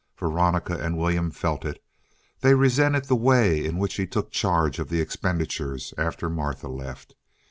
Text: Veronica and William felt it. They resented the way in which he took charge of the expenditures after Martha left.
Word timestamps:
Veronica 0.17 0.75
and 0.79 0.97
William 0.97 1.29
felt 1.29 1.63
it. 1.63 1.79
They 2.39 2.55
resented 2.55 3.05
the 3.05 3.15
way 3.15 3.63
in 3.63 3.77
which 3.77 3.97
he 3.97 4.07
took 4.07 4.31
charge 4.31 4.79
of 4.79 4.89
the 4.89 4.99
expenditures 4.99 5.93
after 5.95 6.27
Martha 6.27 6.67
left. 6.69 7.13